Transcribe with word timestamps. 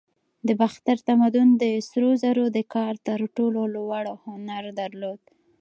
د 0.47 0.49
باختر 0.61 0.97
تمدن 1.09 1.47
د 1.61 1.63
سرو 1.87 2.11
زرو 2.23 2.45
د 2.55 2.59
کار 2.73 2.93
تر 3.07 3.19
ټولو 3.35 3.61
لوړ 3.75 4.05
هنر 4.25 4.63
درلود 4.79 5.21